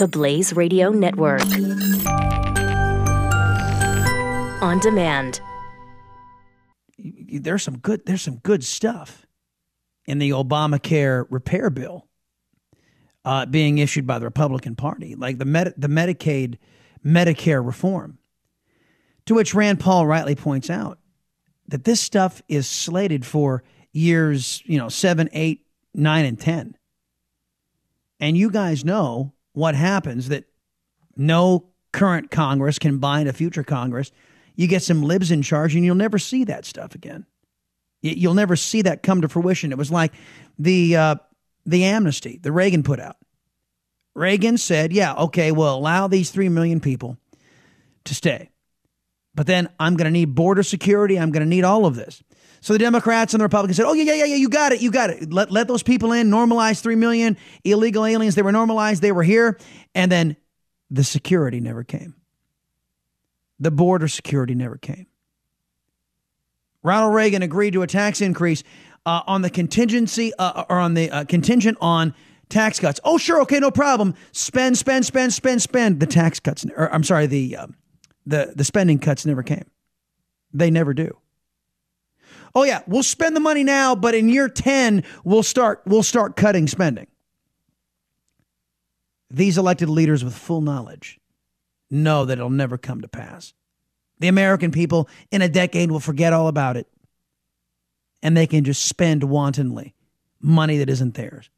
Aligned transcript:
The 0.00 0.08
Blaze 0.08 0.54
Radio 0.54 0.88
Network. 0.88 1.42
On 4.62 4.78
demand. 4.78 5.42
There's 6.98 7.62
some 7.62 7.76
good 7.76 8.06
there's 8.06 8.22
some 8.22 8.36
good 8.36 8.64
stuff 8.64 9.26
in 10.06 10.18
the 10.18 10.30
Obamacare 10.30 11.26
repair 11.28 11.68
bill 11.68 12.08
uh, 13.26 13.44
being 13.44 13.76
issued 13.76 14.06
by 14.06 14.18
the 14.18 14.24
Republican 14.24 14.74
Party, 14.74 15.16
like 15.16 15.36
the 15.36 15.44
Med- 15.44 15.74
the 15.76 15.88
Medicaid 15.88 16.56
Medicare 17.04 17.62
reform. 17.62 18.16
To 19.26 19.34
which 19.34 19.54
Rand 19.54 19.80
Paul 19.80 20.06
rightly 20.06 20.34
points 20.34 20.70
out 20.70 20.98
that 21.68 21.84
this 21.84 22.00
stuff 22.00 22.40
is 22.48 22.66
slated 22.66 23.26
for 23.26 23.64
years, 23.92 24.62
you 24.64 24.78
know, 24.78 24.88
seven, 24.88 25.28
eight, 25.34 25.66
nine, 25.92 26.24
and 26.24 26.40
10. 26.40 26.74
And 28.18 28.38
you 28.38 28.50
guys 28.50 28.82
know 28.82 29.34
what 29.60 29.74
happens 29.74 30.30
that 30.30 30.44
no 31.16 31.66
current 31.92 32.30
Congress 32.30 32.78
can 32.78 32.98
bind 32.98 33.28
a 33.28 33.32
future 33.32 33.62
Congress. 33.62 34.10
You 34.56 34.66
get 34.66 34.82
some 34.82 35.02
libs 35.02 35.30
in 35.30 35.42
charge 35.42 35.74
and 35.74 35.84
you'll 35.84 35.94
never 35.94 36.18
see 36.18 36.44
that 36.44 36.64
stuff 36.64 36.94
again. 36.94 37.26
You'll 38.00 38.34
never 38.34 38.56
see 38.56 38.82
that 38.82 39.02
come 39.02 39.20
to 39.20 39.28
fruition. 39.28 39.70
It 39.70 39.78
was 39.78 39.90
like 39.90 40.14
the, 40.58 40.96
uh, 40.96 41.14
the 41.66 41.84
amnesty 41.84 42.40
that 42.42 42.50
Reagan 42.50 42.82
put 42.82 43.00
out. 43.00 43.16
Reagan 44.14 44.56
said, 44.56 44.92
yeah, 44.92 45.14
okay, 45.14 45.52
we'll 45.52 45.74
allow 45.74 46.08
these 46.08 46.30
3 46.30 46.48
million 46.48 46.80
people 46.80 47.18
to 48.04 48.14
stay. 48.14 48.48
But 49.34 49.46
then 49.46 49.68
I'm 49.78 49.96
going 49.96 50.06
to 50.06 50.10
need 50.10 50.34
border 50.34 50.62
security. 50.62 51.18
I'm 51.18 51.30
going 51.30 51.42
to 51.42 51.48
need 51.48 51.64
all 51.64 51.86
of 51.86 51.94
this. 51.94 52.22
So 52.60 52.74
the 52.74 52.78
Democrats 52.78 53.32
and 53.32 53.40
the 53.40 53.44
Republicans 53.44 53.76
said, 53.76 53.86
"Oh 53.86 53.94
yeah, 53.94 54.04
yeah, 54.04 54.14
yeah, 54.14 54.24
yeah, 54.26 54.36
you 54.36 54.48
got 54.48 54.72
it, 54.72 54.82
you 54.82 54.90
got 54.90 55.10
it. 55.10 55.32
Let 55.32 55.50
let 55.50 55.66
those 55.66 55.82
people 55.82 56.12
in. 56.12 56.30
Normalize 56.30 56.80
three 56.80 56.96
million 56.96 57.36
illegal 57.64 58.04
aliens. 58.04 58.34
They 58.34 58.42
were 58.42 58.52
normalized. 58.52 59.00
They 59.00 59.12
were 59.12 59.22
here, 59.22 59.58
and 59.94 60.12
then 60.12 60.36
the 60.90 61.04
security 61.04 61.60
never 61.60 61.84
came. 61.84 62.14
The 63.58 63.70
border 63.70 64.08
security 64.08 64.54
never 64.54 64.76
came. 64.76 65.06
Ronald 66.82 67.14
Reagan 67.14 67.42
agreed 67.42 67.72
to 67.74 67.82
a 67.82 67.86
tax 67.86 68.20
increase 68.20 68.62
uh, 69.06 69.22
on 69.26 69.42
the 69.42 69.50
contingency 69.50 70.32
uh, 70.38 70.64
or 70.68 70.78
on 70.78 70.94
the 70.94 71.10
uh, 71.10 71.24
contingent 71.24 71.78
on 71.80 72.14
tax 72.48 72.78
cuts. 72.80 73.00
Oh 73.04 73.16
sure, 73.16 73.40
okay, 73.42 73.60
no 73.60 73.70
problem. 73.70 74.14
Spend, 74.32 74.76
spend, 74.76 75.06
spend, 75.06 75.32
spend, 75.32 75.62
spend. 75.62 76.00
The 76.00 76.06
tax 76.06 76.40
cuts, 76.40 76.66
or 76.76 76.92
I'm 76.92 77.04
sorry, 77.04 77.26
the 77.26 77.56
um, 77.56 77.74
the 78.30 78.52
the 78.56 78.64
spending 78.64 78.98
cuts 78.98 79.26
never 79.26 79.42
came. 79.42 79.64
They 80.52 80.70
never 80.70 80.94
do 80.94 81.16
oh 82.54 82.64
yeah, 82.64 82.82
we'll 82.86 83.02
spend 83.02 83.36
the 83.36 83.40
money 83.40 83.64
now, 83.64 83.94
but 83.94 84.14
in 84.14 84.28
year 84.28 84.48
10, 84.48 85.04
we'll 85.24 85.42
start 85.42 85.82
we'll 85.86 86.02
start 86.02 86.36
cutting 86.36 86.66
spending. 86.66 87.06
These 89.30 89.58
elected 89.58 89.88
leaders 89.88 90.24
with 90.24 90.34
full 90.34 90.60
knowledge 90.60 91.20
know 91.90 92.24
that 92.24 92.38
it'll 92.38 92.50
never 92.50 92.76
come 92.76 93.00
to 93.02 93.08
pass. 93.08 93.54
The 94.18 94.28
American 94.28 94.70
people 94.70 95.08
in 95.30 95.40
a 95.40 95.48
decade 95.48 95.90
will 95.90 96.00
forget 96.00 96.32
all 96.32 96.48
about 96.48 96.76
it. 96.76 96.86
And 98.22 98.36
they 98.36 98.46
can 98.46 98.64
just 98.64 98.84
spend 98.84 99.24
wantonly 99.24 99.94
money 100.40 100.78
that 100.78 100.90
isn't 100.90 101.14
theirs. 101.14 101.48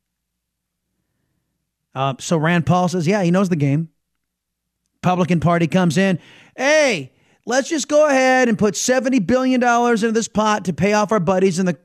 Uh, 1.95 2.15
so 2.21 2.37
Rand 2.37 2.67
Paul 2.67 2.89
says, 2.89 3.07
yeah, 3.07 3.23
he 3.23 3.31
knows 3.31 3.49
the 3.49 3.57
game. 3.57 3.89
Republican 5.03 5.41
Party 5.41 5.67
comes 5.67 5.99
in, 5.99 6.21
hey, 6.57 7.13
let's 7.47 7.69
just 7.69 7.89
go 7.89 8.07
ahead 8.07 8.49
and 8.49 8.59
put 8.59 8.75
$70 8.75 9.27
billion 9.27 9.63
into 9.63 10.13
this 10.13 10.29
pot 10.29 10.65
to 10.67 10.73
pay 10.73 10.93
off 10.93 11.13
our 11.13 11.21
buddies 11.21 11.59
in 11.59 11.67
the, 11.67 11.79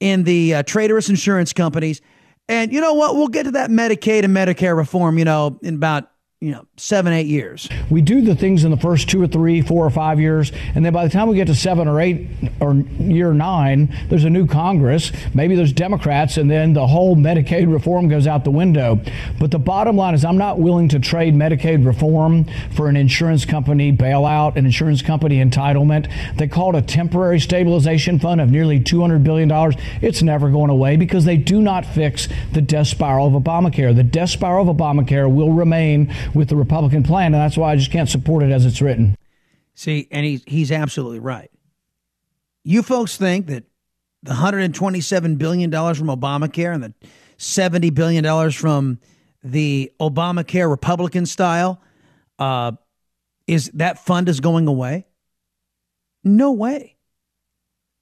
in 0.00 0.24
the 0.24 0.54
uh, 0.54 0.62
traitorous 0.62 1.08
insurance 1.08 1.52
companies. 1.52 2.00
And 2.48 2.72
you 2.72 2.80
know 2.80 2.94
what? 2.94 3.14
We'll 3.16 3.28
get 3.28 3.44
to 3.44 3.52
that 3.52 3.70
Medicaid 3.70 4.24
and 4.24 4.36
Medicare 4.36 4.76
reform, 4.76 5.18
you 5.18 5.24
know, 5.24 5.58
in 5.62 5.76
about 5.76 6.08
you 6.42 6.50
know, 6.50 6.66
seven, 6.82 7.12
eight 7.12 7.28
years. 7.28 7.68
We 7.90 8.02
do 8.02 8.22
the 8.22 8.34
things 8.34 8.64
in 8.64 8.72
the 8.72 8.76
first 8.76 9.08
two 9.08 9.22
or 9.22 9.28
three, 9.28 9.62
four 9.62 9.86
or 9.86 9.90
five 9.90 10.18
years, 10.18 10.50
and 10.74 10.84
then 10.84 10.92
by 10.92 11.04
the 11.04 11.10
time 11.10 11.28
we 11.28 11.36
get 11.36 11.46
to 11.46 11.54
seven 11.54 11.86
or 11.86 12.00
eight 12.00 12.26
or 12.58 12.74
year 12.74 13.32
nine, 13.32 13.96
there's 14.08 14.24
a 14.24 14.30
new 14.30 14.48
Congress. 14.48 15.12
Maybe 15.32 15.54
there's 15.54 15.72
Democrats, 15.72 16.38
and 16.38 16.50
then 16.50 16.72
the 16.72 16.88
whole 16.88 17.14
Medicaid 17.14 17.72
reform 17.72 18.08
goes 18.08 18.26
out 18.26 18.42
the 18.42 18.50
window. 18.50 19.00
But 19.38 19.52
the 19.52 19.60
bottom 19.60 19.96
line 19.96 20.14
is, 20.14 20.24
I'm 20.24 20.38
not 20.38 20.58
willing 20.58 20.88
to 20.88 20.98
trade 20.98 21.34
Medicaid 21.34 21.86
reform 21.86 22.46
for 22.72 22.88
an 22.88 22.96
insurance 22.96 23.44
company 23.44 23.92
bailout, 23.92 24.56
an 24.56 24.66
insurance 24.66 25.02
company 25.02 25.36
entitlement. 25.36 26.10
They 26.36 26.48
call 26.48 26.74
it 26.74 26.78
a 26.80 26.82
temporary 26.82 27.38
stabilization 27.38 28.18
fund 28.18 28.40
of 28.40 28.50
nearly 28.50 28.80
$200 28.80 29.22
billion. 29.22 29.48
It's 30.00 30.20
never 30.20 30.50
going 30.50 30.70
away 30.70 30.96
because 30.96 31.26
they 31.26 31.36
do 31.36 31.62
not 31.62 31.86
fix 31.86 32.28
the 32.52 32.60
death 32.60 32.88
spiral 32.88 33.28
of 33.28 33.40
Obamacare. 33.40 33.94
The 33.94 34.02
death 34.02 34.30
spiral 34.30 34.68
of 34.68 34.76
Obamacare 34.76 35.32
will 35.32 35.52
remain 35.52 36.12
with 36.34 36.48
the 36.48 36.56
Republican 36.72 37.02
plan, 37.02 37.34
and 37.34 37.42
that's 37.42 37.58
why 37.58 37.70
I 37.70 37.76
just 37.76 37.90
can't 37.90 38.08
support 38.08 38.42
it 38.42 38.50
as 38.50 38.64
it's 38.64 38.80
written. 38.80 39.14
See, 39.74 40.08
and 40.10 40.24
he's 40.24 40.42
he's 40.46 40.72
absolutely 40.72 41.18
right. 41.18 41.50
You 42.64 42.82
folks 42.82 43.18
think 43.18 43.48
that 43.48 43.64
the 44.22 44.30
127 44.30 45.36
billion 45.36 45.68
dollars 45.68 45.98
from 45.98 46.06
Obamacare 46.06 46.72
and 46.72 46.82
the 46.82 46.94
70 47.36 47.90
billion 47.90 48.24
dollars 48.24 48.54
from 48.54 49.00
the 49.44 49.92
Obamacare 50.00 50.70
Republican 50.70 51.26
style 51.26 51.82
uh, 52.38 52.72
is 53.46 53.70
that 53.74 53.98
fund 53.98 54.30
is 54.30 54.40
going 54.40 54.66
away? 54.66 55.06
No 56.24 56.52
way. 56.52 56.96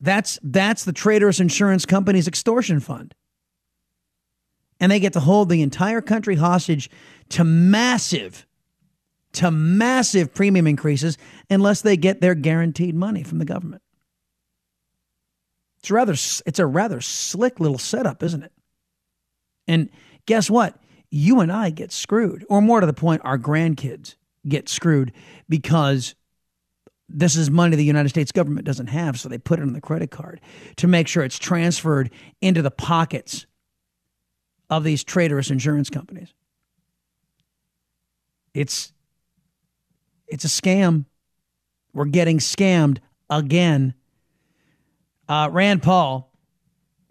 That's 0.00 0.38
that's 0.44 0.84
the 0.84 0.92
traitorous 0.92 1.40
insurance 1.40 1.86
company's 1.86 2.28
extortion 2.28 2.78
fund. 2.78 3.16
And 4.78 4.92
they 4.92 5.00
get 5.00 5.14
to 5.14 5.20
hold 5.20 5.48
the 5.48 5.60
entire 5.60 6.00
country 6.00 6.36
hostage 6.36 6.88
to 7.30 7.42
massive, 7.42 8.46
to 9.32 9.50
massive 9.50 10.34
premium 10.34 10.66
increases 10.66 11.16
unless 11.48 11.82
they 11.82 11.96
get 11.96 12.20
their 12.20 12.34
guaranteed 12.34 12.94
money 12.94 13.22
from 13.22 13.38
the 13.38 13.44
government. 13.44 13.82
It's 15.78 15.90
rather 15.90 16.12
it's 16.12 16.58
a 16.58 16.66
rather 16.66 17.00
slick 17.00 17.58
little 17.60 17.78
setup, 17.78 18.22
isn't 18.22 18.42
it? 18.42 18.52
And 19.66 19.88
guess 20.26 20.50
what? 20.50 20.76
You 21.10 21.40
and 21.40 21.50
I 21.50 21.70
get 21.70 21.90
screwed, 21.90 22.44
or 22.48 22.60
more 22.60 22.80
to 22.80 22.86
the 22.86 22.92
point, 22.92 23.22
our 23.24 23.38
grandkids 23.38 24.14
get 24.46 24.68
screwed 24.68 25.12
because 25.48 26.14
this 27.08 27.34
is 27.34 27.50
money 27.50 27.76
the 27.76 27.84
United 27.84 28.08
States 28.10 28.30
government 28.30 28.66
doesn't 28.66 28.86
have, 28.86 29.18
so 29.18 29.28
they 29.28 29.38
put 29.38 29.58
it 29.58 29.62
on 29.62 29.72
the 29.72 29.80
credit 29.80 30.10
card 30.10 30.40
to 30.76 30.86
make 30.86 31.08
sure 31.08 31.24
it's 31.24 31.38
transferred 31.38 32.10
into 32.40 32.62
the 32.62 32.70
pockets 32.70 33.46
of 34.68 34.84
these 34.84 35.02
traitorous 35.02 35.50
insurance 35.50 35.90
companies. 35.90 36.32
It's 38.54 38.92
it's 40.30 40.44
a 40.44 40.48
scam. 40.48 41.04
We're 41.92 42.06
getting 42.06 42.38
scammed 42.38 42.98
again. 43.28 43.94
Uh, 45.28 45.48
Rand 45.50 45.82
Paul 45.82 46.32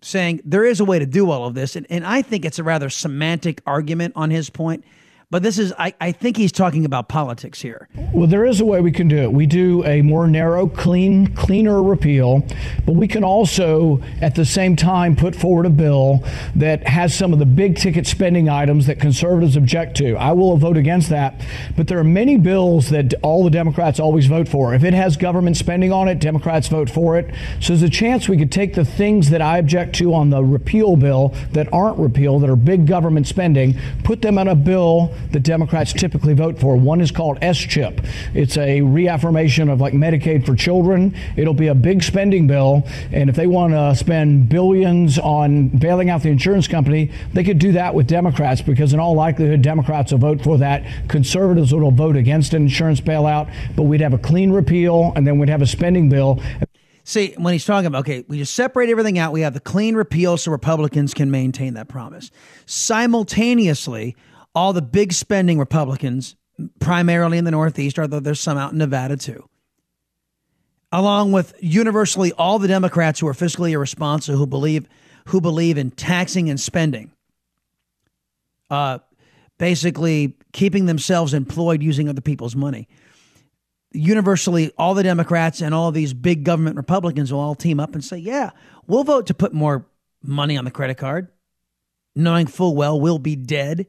saying 0.02 0.42
there 0.46 0.66
is 0.66 0.80
a 0.80 0.86
way 0.86 1.00
to 1.00 1.06
do 1.06 1.30
all 1.30 1.46
of 1.46 1.54
this, 1.54 1.76
and, 1.76 1.86
and 1.90 2.06
I 2.06 2.22
think 2.22 2.46
it's 2.46 2.60
a 2.60 2.64
rather 2.64 2.90
semantic 2.90 3.62
argument 3.66 4.14
on 4.16 4.30
his 4.30 4.50
point. 4.50 4.84
But 5.32 5.44
this 5.44 5.60
is, 5.60 5.72
I, 5.78 5.94
I 6.02 6.12
think 6.12 6.38
he's 6.38 6.52
talking 6.52 6.86
about 6.86 7.08
politics 7.08 7.62
here. 7.62 7.88
Well, 8.16 8.26
there 8.26 8.46
is 8.46 8.62
a 8.62 8.66
way 8.66 8.82
we 8.82 8.92
can 8.92 9.08
do 9.08 9.18
it. 9.18 9.32
We 9.32 9.46
do 9.46 9.86
a 9.86 10.02
more 10.02 10.26
narrow, 10.26 10.66
clean, 10.66 11.36
cleaner 11.36 11.84
repeal, 11.84 12.44
but 12.84 12.94
we 12.94 13.08
can 13.08 13.24
also, 13.24 14.02
at 14.22 14.34
the 14.34 14.44
same 14.44 14.76
time, 14.76 15.16
put 15.16 15.36
forward 15.36 15.68
a 15.68 15.70
bill 15.70 16.24
that 16.56 16.88
has 16.88 17.14
some 17.14 17.32
of 17.32 17.38
the 17.38 17.46
big 17.46 17.78
ticket 17.78 18.08
spending 18.08 18.50
items 18.50 18.88
that 18.88 19.00
conservatives 19.00 19.56
object 19.56 19.96
to. 19.98 20.16
I 20.16 20.32
will 20.32 20.58
vote 20.58 20.78
against 20.78 21.10
that, 21.10 21.40
but 21.78 21.88
there 21.88 22.00
are 22.00 22.04
many 22.04 22.38
bills 22.38 22.90
that 22.90 23.14
all 23.22 23.44
the 23.44 23.52
Democrats 23.52 24.00
always 24.00 24.26
vote 24.26 24.48
for. 24.48 24.74
If 24.74 24.84
it 24.84 24.96
has 24.96 25.16
government 25.16 25.58
spending 25.58 25.92
on 25.92 26.08
it, 26.08 26.18
Democrats 26.18 26.70
vote 26.70 26.90
for 26.90 27.20
it. 27.20 27.36
So 27.60 27.74
there's 27.74 27.84
a 27.84 27.90
chance 27.90 28.28
we 28.28 28.38
could 28.38 28.52
take 28.52 28.74
the 28.74 28.84
things 28.84 29.30
that 29.30 29.44
I 29.44 29.60
object 29.60 29.94
to 29.98 30.16
on 30.16 30.32
the 30.32 30.44
repeal 30.44 30.96
bill 30.96 31.36
that 31.52 31.72
aren't 31.72 32.00
repeal, 32.00 32.40
that 32.40 32.50
are 32.50 32.56
big 32.56 32.88
government 32.88 33.28
spending, 33.28 33.80
put 34.04 34.24
them 34.24 34.40
on 34.40 34.48
a 34.48 34.56
bill 34.56 35.14
the 35.32 35.40
Democrats 35.40 35.94
typically 35.94 36.34
vote 36.34 36.60
for. 36.60 36.76
One 36.76 37.02
is 37.02 37.12
called 37.12 37.38
S 37.42 37.58
chip. 37.58 38.02
It's 38.34 38.58
a 38.58 38.82
reaffirmation 38.82 39.70
of 39.70 39.80
like 39.82 39.94
Medicaid 39.94 40.46
for 40.46 40.56
children. 40.56 41.16
It'll 41.38 41.54
be 41.54 41.68
a 41.68 41.76
big 41.76 42.04
spending 42.04 42.48
bill, 42.48 42.84
and 43.12 43.30
if 43.30 43.36
they 43.36 43.48
want 43.48 43.74
to 43.74 43.96
spend 43.96 44.50
billions 44.50 45.20
on 45.20 45.70
bailing 45.70 46.10
out 46.10 46.24
the 46.24 46.30
insurance 46.30 46.68
company, 46.68 47.12
they 47.34 47.44
could 47.44 47.60
do 47.60 47.72
that 47.74 47.94
with 47.94 48.08
Democrats 48.08 48.62
because 48.62 48.94
in 48.94 49.00
all 49.00 49.16
likelihood 49.16 49.62
Democrats 49.62 50.12
will 50.12 50.20
vote 50.20 50.42
for 50.42 50.58
that. 50.58 50.84
Conservatives 51.08 51.74
will 51.74 51.92
vote 51.92 52.16
against 52.16 52.54
an 52.54 52.64
insurance 52.64 53.02
bailout, 53.02 53.54
but 53.76 53.84
we'd 53.84 54.02
have 54.02 54.14
a 54.14 54.18
clean 54.18 54.52
repeal 54.52 55.14
and 55.16 55.26
then 55.26 55.40
we'd 55.40 55.50
have 55.50 55.62
a 55.62 55.68
spending 55.68 56.10
bill. 56.10 56.42
See, 57.04 57.34
when 57.38 57.54
he's 57.54 57.66
talking 57.66 57.88
about, 57.88 58.02
okay, 58.02 58.24
we 58.28 58.38
just 58.38 58.54
separate 58.54 58.90
everything 58.90 59.18
out. 59.18 59.34
We 59.34 59.42
have 59.42 59.56
the 59.56 59.60
clean 59.60 59.96
repeal 59.96 60.38
so 60.38 60.52
Republicans 60.52 61.16
can 61.16 61.32
maintain 61.32 61.74
that 61.74 61.88
promise. 61.88 62.30
Simultaneously, 62.68 64.16
all 64.56 64.74
the 64.74 64.82
big 64.82 65.14
spending 65.14 65.60
Republicans, 65.60 66.36
primarily 66.80 67.38
in 67.38 67.46
the 67.46 67.52
Northeast, 67.52 68.00
although 68.00 68.20
there's 68.20 68.40
some 68.40 68.58
out 68.58 68.72
in 68.72 68.78
Nevada 68.78 69.18
too, 69.18 69.48
along 70.92 71.32
with 71.32 71.54
universally 71.60 72.32
all 72.34 72.60
the 72.60 72.68
Democrats 72.68 73.20
who 73.20 73.28
are 73.28 73.34
fiscally 73.34 73.72
irresponsible, 73.72 74.38
who 74.38 74.48
believe 74.48 74.88
who 75.28 75.42
believe 75.42 75.78
in 75.78 75.92
taxing 75.92 76.50
and 76.50 76.60
spending, 76.60 77.12
uh, 78.72 78.98
basically 79.60 80.36
keeping 80.54 80.88
themselves 80.88 81.34
employed 81.34 81.84
using 81.84 82.10
other 82.10 82.22
people's 82.22 82.56
money. 82.56 82.88
Universally, 83.92 84.72
all 84.78 84.96
the 84.96 85.04
Democrats 85.04 85.62
and 85.62 85.74
all 85.74 85.92
these 85.92 86.14
big 86.14 86.44
government 86.44 86.78
Republicans 86.78 87.32
will 87.32 87.40
all 87.40 87.56
team 87.56 87.80
up 87.80 87.94
and 87.94 88.04
say, 88.04 88.18
yeah, 88.18 88.52
we'll 88.88 89.04
vote 89.04 89.28
to 89.28 89.34
put 89.34 89.54
more 89.54 89.86
money 90.24 90.58
on 90.58 90.66
the 90.66 90.72
credit 90.72 90.98
card, 90.98 91.28
knowing 92.16 92.48
full 92.48 92.76
well 92.76 93.00
we'll 93.00 93.20
be 93.20 93.36
dead 93.36 93.86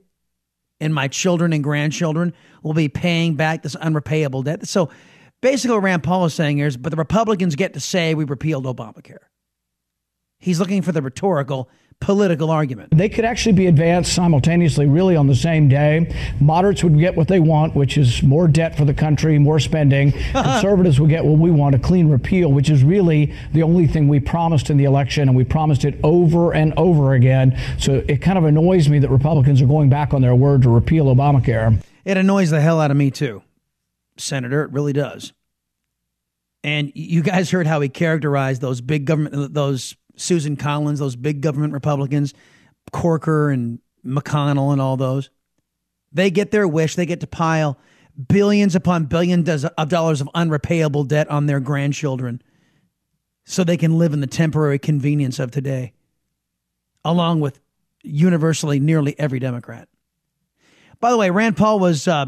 and 0.81 0.95
my 0.95 1.09
children 1.09 1.53
and 1.53 1.63
grandchildren 1.63 2.33
will 2.63 2.75
be 2.75 2.89
paying 2.89 3.35
back 3.35 3.63
this 3.63 3.77
unrepayable 3.77 4.45
debt. 4.45 4.67
So 4.67 4.91
basically, 5.41 5.77
what 5.77 5.83
Rand 5.83 6.03
Paul 6.03 6.25
is 6.25 6.35
saying 6.35 6.59
is, 6.59 6.77
but 6.77 6.91
the 6.91 6.97
Republicans 6.97 7.57
get 7.57 7.75
to 7.75 7.81
say 7.81 8.15
we 8.15 8.25
repealed 8.25 8.65
Obamacare. 8.65 9.19
He's 10.41 10.59
looking 10.59 10.83
for 10.83 10.93
the 10.93 11.03
rhetorical 11.03 11.71
political 12.01 12.51
argument. 12.51 12.97
They 12.97 13.11
could 13.11 13.27
actually 13.27 13.53
be 13.53 13.67
advanced 13.67 14.15
simultaneously, 14.15 14.87
really 14.87 15.17
on 15.17 15.27
the 15.27 15.35
same 15.35 15.69
day. 15.69 16.15
Moderates 16.41 16.83
would 16.83 16.99
get 16.99 17.15
what 17.15 17.29
they 17.29 17.41
want, 17.41 17.77
which 17.77 17.99
is 17.99 18.23
more 18.23 18.49
debt 18.49 18.75
for 18.75 18.87
the 18.87 18.95
country, 18.95 19.39
more 19.39 19.61
spending. 19.61 20.13
Conservatives 20.33 20.99
would 20.99 21.11
get 21.11 21.25
what 21.25 21.39
we 21.39 21.51
want 21.51 21.75
a 21.75 21.79
clean 21.79 22.09
repeal, 22.09 22.51
which 22.51 22.71
is 22.71 22.83
really 22.83 23.35
the 23.53 23.63
only 23.63 23.87
thing 23.87 24.09
we 24.09 24.19
promised 24.19 24.71
in 24.71 24.79
the 24.79 24.85
election, 24.85 25.29
and 25.29 25.37
we 25.37 25.45
promised 25.45 25.85
it 25.85 26.01
over 26.03 26.53
and 26.55 26.73
over 26.79 27.13
again. 27.13 27.57
So 27.79 28.03
it 28.09 28.23
kind 28.23 28.39
of 28.39 28.45
annoys 28.45 28.89
me 28.89 28.99
that 29.01 29.11
Republicans 29.11 29.61
are 29.61 29.67
going 29.67 29.91
back 29.91 30.15
on 30.15 30.23
their 30.23 30.35
word 30.35 30.63
to 30.63 30.71
repeal 30.71 31.15
Obamacare. 31.15 31.83
It 32.07 32.17
annoys 32.17 32.49
the 32.49 32.63
hell 32.63 32.81
out 32.81 32.91
of 32.91 32.97
me, 32.97 33.11
too, 33.11 33.43
Senator. 34.17 34.65
It 34.65 34.73
really 34.73 34.95
does. 34.95 35.35
And 36.65 36.93
you 36.95 37.23
guys 37.23 37.51
heard 37.51 37.67
how 37.67 37.81
he 37.81 37.89
characterized 37.89 38.61
those 38.61 38.81
big 38.81 39.07
government, 39.07 39.55
those 39.55 39.97
Susan 40.21 40.57
Collins, 40.57 40.99
those 40.99 41.17
big 41.17 41.41
government 41.41 41.73
Republicans, 41.73 42.35
Corker 42.93 43.51
and 43.51 43.79
McConnell 44.05 44.73
and 44.73 44.81
all 44.81 44.97
those. 44.97 45.31
They 46.13 46.31
get 46.31 46.51
their 46.51 46.69
wish. 46.69 46.95
They 46.95 47.07
get 47.07 47.21
to 47.21 47.27
pile 47.27 47.79
billions 48.29 48.75
upon 48.75 49.07
billions 49.07 49.65
of 49.65 49.89
dollars 49.89 50.21
of 50.21 50.29
unrepayable 50.35 51.05
debt 51.05 51.31
on 51.31 51.47
their 51.47 51.61
grandchildren 51.61 52.43
so 53.45 53.65
they 53.65 53.77
can 53.77 53.99
live 53.99 54.13
in 54.13 54.21
the 54.21 54.27
temporary 54.27 54.79
convenience 54.79 55.39
of 55.39 55.51
today, 55.51 55.93
along 57.05 57.41
with 57.41 57.61
universally 58.03 58.79
nearly 58.79 59.19
every 59.19 59.39
Democrat. 59.39 59.89
By 61.01 61.11
the 61.11 61.17
way, 61.17 61.31
Rand 61.31 61.57
Paul 61.57 61.79
was 61.79 62.07
uh, 62.07 62.27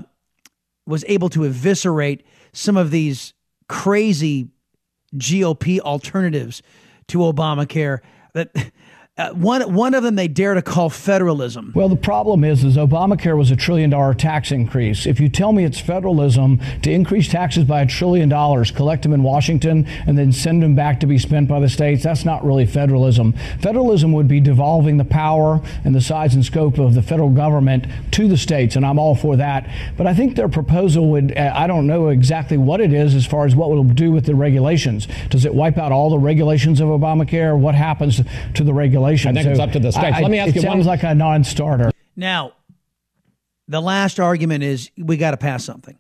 was 0.86 1.04
able 1.08 1.28
to 1.30 1.44
eviscerate 1.44 2.24
some 2.52 2.76
of 2.76 2.90
these 2.90 3.34
crazy 3.68 4.48
GOP 5.14 5.78
alternatives 5.80 6.62
to 7.12 7.18
Obamacare 7.18 8.00
that 8.34 8.50
uh, 9.18 9.30
one 9.32 9.74
one 9.74 9.92
of 9.92 10.02
them 10.02 10.14
they 10.14 10.26
dare 10.26 10.54
to 10.54 10.62
call 10.62 10.88
federalism. 10.88 11.70
Well, 11.74 11.90
the 11.90 11.96
problem 11.96 12.44
is, 12.44 12.64
is 12.64 12.78
Obamacare 12.78 13.36
was 13.36 13.50
a 13.50 13.56
trillion 13.56 13.90
dollar 13.90 14.14
tax 14.14 14.50
increase. 14.50 15.04
If 15.04 15.20
you 15.20 15.28
tell 15.28 15.52
me 15.52 15.64
it's 15.64 15.78
federalism 15.78 16.58
to 16.80 16.90
increase 16.90 17.28
taxes 17.28 17.64
by 17.64 17.82
a 17.82 17.86
trillion 17.86 18.30
dollars, 18.30 18.70
collect 18.70 19.02
them 19.02 19.12
in 19.12 19.22
Washington, 19.22 19.86
and 20.06 20.16
then 20.16 20.32
send 20.32 20.62
them 20.62 20.74
back 20.74 20.98
to 21.00 21.06
be 21.06 21.18
spent 21.18 21.46
by 21.46 21.60
the 21.60 21.68
states, 21.68 22.02
that's 22.02 22.24
not 22.24 22.42
really 22.42 22.64
federalism. 22.64 23.34
Federalism 23.60 24.12
would 24.12 24.28
be 24.28 24.40
devolving 24.40 24.96
the 24.96 25.04
power 25.04 25.60
and 25.84 25.94
the 25.94 26.00
size 26.00 26.34
and 26.34 26.42
scope 26.42 26.78
of 26.78 26.94
the 26.94 27.02
federal 27.02 27.28
government 27.28 27.86
to 28.12 28.26
the 28.28 28.38
states, 28.38 28.76
and 28.76 28.86
I'm 28.86 28.98
all 28.98 29.14
for 29.14 29.36
that. 29.36 29.68
But 29.98 30.06
I 30.06 30.14
think 30.14 30.36
their 30.36 30.48
proposal 30.48 31.10
would, 31.10 31.36
uh, 31.36 31.52
I 31.54 31.66
don't 31.66 31.86
know 31.86 32.08
exactly 32.08 32.56
what 32.56 32.80
it 32.80 32.94
is 32.94 33.14
as 33.14 33.26
far 33.26 33.44
as 33.44 33.54
what 33.54 33.68
will 33.68 33.84
do 33.84 34.10
with 34.10 34.24
the 34.24 34.34
regulations. 34.34 35.06
Does 35.28 35.44
it 35.44 35.54
wipe 35.54 35.76
out 35.76 35.92
all 35.92 36.08
the 36.08 36.18
regulations 36.18 36.80
of 36.80 36.88
Obamacare? 36.88 37.58
What 37.58 37.74
happens 37.74 38.22
to 38.54 38.64
the 38.64 38.72
regulations? 38.72 39.01
I 39.04 39.16
think 39.42 39.44
so 39.44 39.50
it's 39.50 39.60
up 39.60 39.72
to 39.72 39.78
the 39.80 39.90
states. 39.92 40.16
I, 40.16 40.20
Let 40.20 40.30
me 40.30 40.38
ask 40.38 40.50
it 40.50 40.56
you 40.56 40.60
sounds 40.62 40.86
one. 40.86 40.86
like 40.86 41.02
a 41.02 41.14
non-starter. 41.14 41.90
Now, 42.16 42.52
the 43.68 43.80
last 43.80 44.20
argument 44.20 44.64
is 44.64 44.90
we 44.98 45.16
got 45.16 45.32
to 45.32 45.36
pass 45.36 45.64
something. 45.64 45.96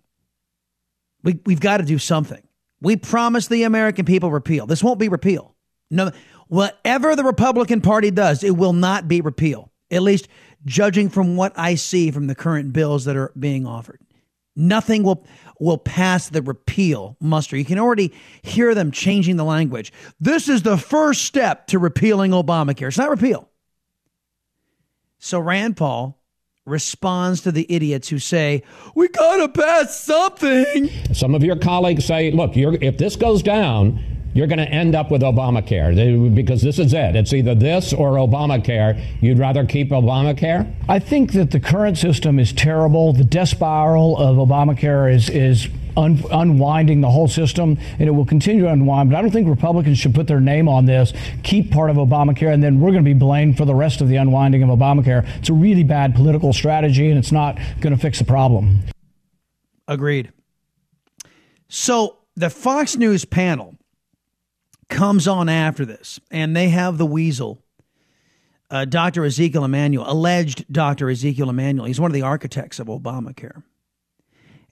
We 1.22 1.38
we've 1.46 1.60
got 1.60 1.78
to 1.78 1.84
do 1.84 1.98
something. 1.98 2.42
We 2.80 2.96
promised 2.96 3.48
the 3.48 3.62
American 3.62 4.04
people 4.04 4.30
repeal. 4.30 4.66
This 4.66 4.82
won't 4.82 4.98
be 4.98 5.08
repeal. 5.08 5.54
No, 5.90 6.10
whatever 6.48 7.14
the 7.14 7.24
Republican 7.24 7.80
Party 7.80 8.10
does, 8.10 8.42
it 8.42 8.56
will 8.56 8.72
not 8.72 9.06
be 9.08 9.20
repeal. 9.20 9.70
At 9.90 10.02
least 10.02 10.26
judging 10.64 11.08
from 11.08 11.36
what 11.36 11.52
I 11.56 11.76
see 11.76 12.10
from 12.10 12.26
the 12.26 12.34
current 12.34 12.72
bills 12.72 13.04
that 13.04 13.16
are 13.16 13.32
being 13.38 13.66
offered. 13.66 14.00
Nothing 14.54 15.02
will 15.02 15.24
will 15.58 15.78
pass 15.78 16.28
the 16.28 16.42
repeal 16.42 17.16
muster. 17.20 17.56
You 17.56 17.64
can 17.64 17.78
already 17.78 18.12
hear 18.42 18.74
them 18.74 18.90
changing 18.90 19.36
the 19.36 19.44
language. 19.44 19.92
This 20.20 20.48
is 20.48 20.62
the 20.62 20.76
first 20.76 21.22
step 21.22 21.68
to 21.68 21.78
repealing 21.78 22.32
Obamacare. 22.32 22.88
It's 22.88 22.98
not 22.98 23.10
repeal. 23.10 23.48
So 25.18 25.38
Rand 25.38 25.76
Paul 25.76 26.20
responds 26.66 27.40
to 27.42 27.52
the 27.52 27.66
idiots 27.68 28.08
who 28.08 28.18
say, 28.18 28.62
"We 28.94 29.08
got 29.08 29.36
to 29.36 29.48
pass 29.48 30.00
something." 30.00 30.90
Some 31.12 31.34
of 31.34 31.42
your 31.42 31.56
colleagues 31.56 32.04
say, 32.04 32.30
"Look, 32.30 32.56
if 32.56 32.98
this 32.98 33.16
goes 33.16 33.42
down, 33.42 34.00
you're 34.34 34.46
going 34.46 34.58
to 34.58 34.68
end 34.68 34.94
up 34.94 35.10
with 35.10 35.22
Obamacare 35.22 36.34
because 36.34 36.62
this 36.62 36.78
is 36.78 36.94
it. 36.94 37.16
It's 37.16 37.32
either 37.32 37.54
this 37.54 37.92
or 37.92 38.12
Obamacare. 38.12 39.02
You'd 39.20 39.38
rather 39.38 39.64
keep 39.66 39.90
Obamacare? 39.90 40.72
I 40.88 40.98
think 40.98 41.32
that 41.32 41.50
the 41.50 41.60
current 41.60 41.98
system 41.98 42.38
is 42.38 42.52
terrible. 42.52 43.12
The 43.12 43.24
death 43.24 43.50
spiral 43.50 44.16
of 44.16 44.36
Obamacare 44.36 45.12
is 45.12 45.28
is 45.28 45.68
un- 45.96 46.22
unwinding 46.30 47.00
the 47.00 47.10
whole 47.10 47.28
system, 47.28 47.78
and 47.98 48.08
it 48.08 48.12
will 48.12 48.24
continue 48.24 48.62
to 48.62 48.68
unwind. 48.70 49.10
But 49.10 49.18
I 49.18 49.22
don't 49.22 49.30
think 49.30 49.48
Republicans 49.48 49.98
should 49.98 50.14
put 50.14 50.26
their 50.26 50.40
name 50.40 50.68
on 50.68 50.86
this, 50.86 51.12
keep 51.42 51.70
part 51.70 51.90
of 51.90 51.96
Obamacare, 51.96 52.52
and 52.52 52.62
then 52.62 52.80
we're 52.80 52.90
going 52.90 53.04
to 53.04 53.08
be 53.08 53.18
blamed 53.18 53.56
for 53.56 53.64
the 53.64 53.74
rest 53.74 54.00
of 54.00 54.08
the 54.08 54.16
unwinding 54.16 54.62
of 54.62 54.68
Obamacare. 54.70 55.28
It's 55.38 55.48
a 55.48 55.54
really 55.54 55.84
bad 55.84 56.14
political 56.14 56.52
strategy, 56.52 57.08
and 57.10 57.18
it's 57.18 57.32
not 57.32 57.58
going 57.80 57.94
to 57.94 58.00
fix 58.00 58.18
the 58.18 58.24
problem. 58.24 58.80
Agreed. 59.88 60.32
So 61.68 62.18
the 62.36 62.50
Fox 62.50 62.96
News 62.96 63.24
panel 63.24 63.76
comes 64.92 65.26
on 65.26 65.48
after 65.48 65.84
this, 65.84 66.20
and 66.30 66.56
they 66.56 66.68
have 66.68 66.98
the 66.98 67.06
weasel, 67.06 67.62
uh, 68.70 68.84
Dr. 68.84 69.24
Ezekiel 69.24 69.64
Emanuel, 69.64 70.04
alleged 70.10 70.64
Dr. 70.72 71.10
Ezekiel 71.10 71.50
Emanuel. 71.50 71.86
He's 71.86 72.00
one 72.00 72.10
of 72.10 72.14
the 72.14 72.22
architects 72.22 72.78
of 72.78 72.86
Obamacare. 72.86 73.62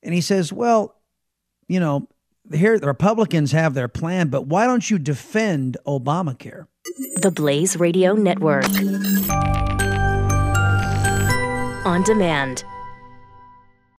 And 0.03 0.15
he 0.15 0.21
says, 0.21 0.53
Well, 0.53 0.97
you 1.69 1.81
know, 1.81 2.09
here 2.53 2.79
the 2.79 2.87
Republicans 2.87 3.53
have 3.53 3.75
their 3.75 3.89
plan, 3.89 4.29
but 4.29 4.47
why 4.47 4.67
don't 4.67 4.89
you 4.91 4.99
defend 4.99 5.77
Obamacare? 5.87 6.67
The 7.21 7.31
Blaze 7.31 7.77
Radio 7.79 8.15
Network. 8.15 8.65
On 11.85 12.03
demand. 12.03 12.65